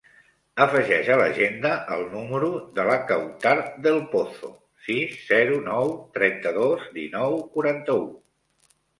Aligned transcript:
Afegeix 0.63 1.09
a 1.15 1.15
l'agenda 1.21 1.73
el 1.95 1.99
número 2.13 2.47
de 2.79 2.85
la 2.87 2.95
Kawtar 3.11 3.53
Del 3.87 3.99
Pozo: 4.13 4.49
sis, 4.85 5.13
zero, 5.27 5.59
nou, 5.67 5.93
trenta-dos, 6.19 6.87
dinou, 6.97 7.37
quaranta-u. 7.59 8.01